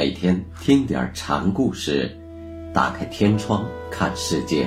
[0.00, 2.18] 每天听点禅故事，
[2.72, 4.66] 打开天窗看世界。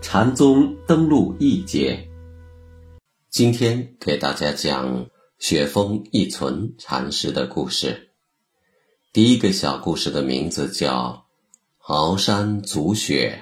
[0.00, 2.08] 禅宗登陆一节，
[3.28, 8.12] 今天给大家讲雪峰一存禅师的故事。
[9.12, 11.26] 第一个小故事的名字叫
[11.86, 13.38] 《鳌山足雪》。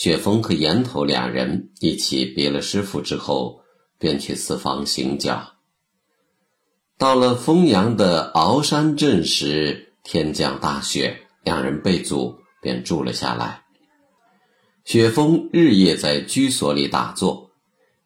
[0.00, 3.60] 雪峰和岩头两人一起别了师傅之后，
[3.98, 5.56] 便去四方行脚。
[6.96, 13.64] 到了丰阳的鳌山镇时，天降大雪，两人被阻，便住了下来。
[14.86, 17.50] 雪峰日夜在居所里打坐，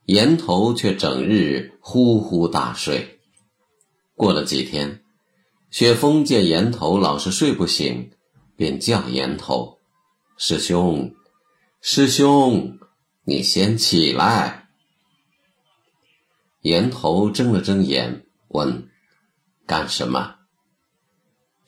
[0.06, 3.20] 岩头却整日呼呼大睡。
[4.16, 5.04] 过了几天，
[5.70, 8.10] 雪峰见岩头老是睡不醒，
[8.56, 9.78] 便叫岩头
[10.36, 11.14] ：“师兄。”
[11.86, 12.78] 师兄，
[13.24, 14.70] 你先起来。
[16.62, 18.88] 岩头睁了睁眼，问
[19.68, 20.36] ：“干什么？”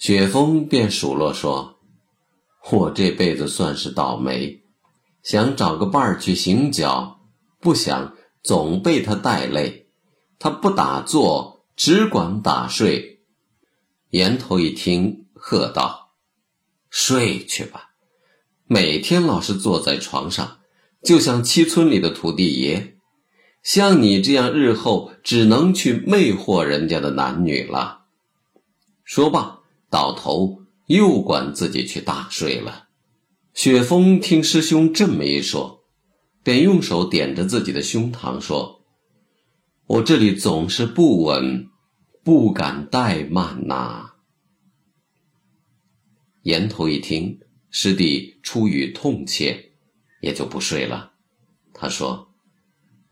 [0.01, 1.81] 雪峰便数落说
[2.73, 4.63] ：“我这辈子算是倒霉，
[5.23, 7.21] 想找个伴儿去行脚，
[7.61, 9.91] 不想总被他带累。
[10.39, 13.21] 他不打坐，只管打睡。”
[14.09, 16.15] 岩头一听，喝道
[16.89, 17.83] ：“睡去吧。”
[18.69, 20.59] 每天老是坐在床上，
[21.01, 22.97] 就像七村里的土地爷。
[23.63, 28.07] 像你这样，日后只能去魅惑人家的男女了。
[29.05, 32.89] 说罢，倒头又管自己去大睡了。
[33.55, 35.85] 雪峰听师兄这么一说，
[36.43, 38.83] 便用手点着自己的胸膛说
[39.87, 41.69] ：“我这里总是不稳，
[42.25, 44.15] 不敢怠慢呐。”
[46.43, 47.39] 岩头一听。
[47.79, 49.73] 师弟出于痛切，
[50.23, 51.13] 也就不睡了。
[51.75, 52.33] 他说：“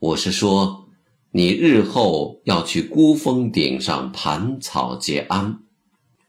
[0.01, 0.89] 我是说，
[1.33, 5.65] 你日后要去孤峰顶上盘草结庵，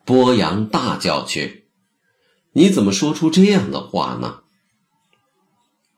[0.04, 1.70] 播扬大教去。
[2.52, 4.42] 你怎么说出这样的话呢？”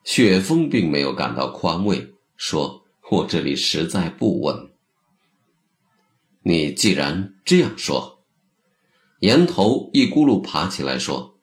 [0.05, 4.69] 雪峰并没有感到宽慰，说：“我这里实在不稳。”
[6.45, 8.23] 你既然这样说，
[9.21, 11.33] 岩头一咕噜爬起来说。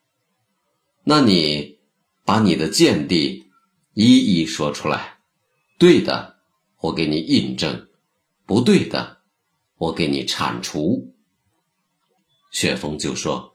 [1.06, 1.78] 那你
[2.25, 3.44] 把你的见地
[3.92, 5.19] 一一说出来，
[5.78, 6.37] 对的，
[6.81, 7.88] 我给你印证；
[8.47, 9.19] 不对的，
[9.76, 11.12] 我给你铲除。
[12.50, 13.54] 雪峰就说：“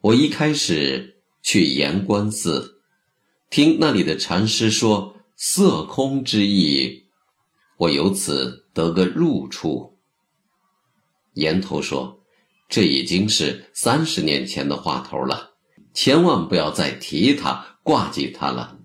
[0.00, 2.80] 我一开始去岩关寺，
[3.50, 7.06] 听那里的禅师说色空之意，
[7.76, 9.98] 我由此得个入处。”
[11.34, 12.22] 岩头说
[12.70, 15.54] ：“这已经是三十年前的话头了。”
[15.96, 18.76] 千万不要再提他，挂记他了。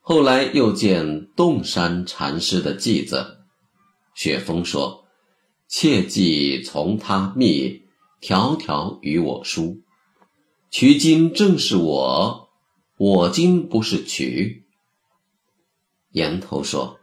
[0.00, 3.38] 后来又见洞山禅师的偈子，
[4.14, 5.04] 雪峰说
[5.66, 7.82] ：“切记从他密，
[8.20, 9.82] 条条与我书。
[10.70, 12.50] 取经正是我，
[12.96, 14.64] 我今不是取。”
[16.12, 17.00] 岩头说：“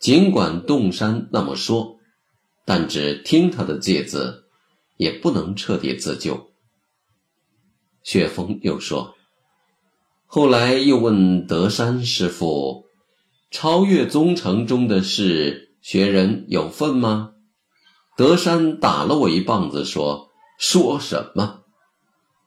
[0.00, 1.98] 尽管洞山那么说，
[2.64, 4.44] 但只听他的戒字，
[4.96, 6.48] 也不能彻底自救。”
[8.12, 9.14] 雪峰又说
[10.28, 12.84] ：“后来又问德山师傅，
[13.50, 17.32] 超越宗城中的事，学人有份吗？”
[18.18, 20.28] 德山打了我一棒子，说
[20.60, 21.62] ：“说什么？”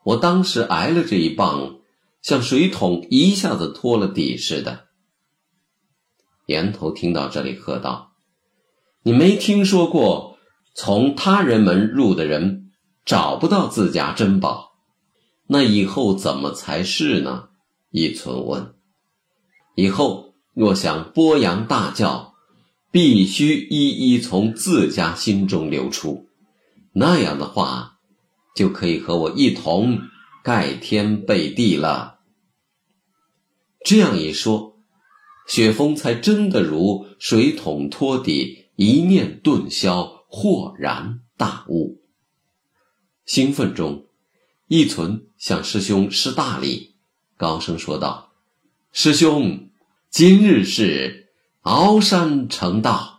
[0.05, 1.79] 我当时挨了这一棒，
[2.21, 4.85] 像水桶一下子脱了底似的。
[6.45, 8.11] 岩头听到这里，喝道
[9.01, 10.37] ：“你没听说过，
[10.75, 12.69] 从他人门入的人，
[13.03, 14.73] 找不到自家珍宝？”
[15.47, 17.49] 那以后怎么才是呢？
[17.91, 18.73] 一存问。
[19.75, 22.33] 以后若想播扬大教，
[22.89, 26.27] 必须一一从自家心中流出，
[26.93, 27.99] 那样的话，
[28.55, 29.99] 就可以和我一同
[30.43, 32.19] 盖天背地了。
[33.83, 34.77] 这样一说，
[35.45, 42.01] 雪峰才真的如水桶托底，一念顿消，豁然大悟。
[43.25, 44.04] 兴奋中。
[44.67, 46.95] 一存向师兄施大礼，
[47.37, 48.31] 高声说道
[48.91, 49.69] ：“师兄，
[50.09, 51.29] 今日是
[51.63, 53.14] 鳌山成道。”